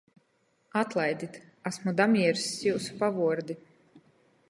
[0.81, 1.37] Atlaidit,
[1.71, 3.63] asmu damierss jiusu pavuordi.